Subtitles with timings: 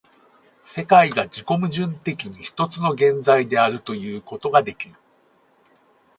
[0.63, 4.95] 世界が自己矛盾的に一つの現在であるということができる。